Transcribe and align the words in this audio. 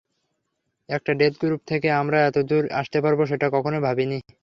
একটা 0.89 1.11
death 1.13 1.33
group 1.41 1.61
থেকে 1.67 1.87
আমরা 2.01 2.17
এতদূর 2.21 2.63
আসতে 2.73 2.97
পারব, 3.03 3.19
সেটা 3.25 3.45
অনেকেই 3.59 3.85
ভাবেনি। 3.87 4.19